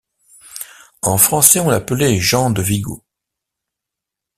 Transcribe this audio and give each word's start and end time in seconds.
En 1.03 1.19
français 1.19 1.59
on 1.59 1.69
l'appelait 1.69 2.17
Jean 2.19 2.49
de 2.49 2.63
Vigo. 2.63 3.05